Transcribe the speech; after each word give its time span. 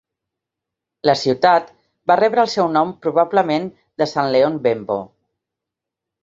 La 1.09 1.13
ciutat 1.23 1.69
va 2.11 2.15
rebre 2.21 2.43
el 2.45 2.49
seu 2.53 2.71
nom 2.79 2.95
probablement 3.07 3.69
de 4.03 4.09
Sant 4.15 4.31
Leon 4.37 4.57
Bembo. 4.65 4.99